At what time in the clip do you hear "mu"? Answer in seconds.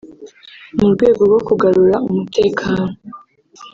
0.79-0.87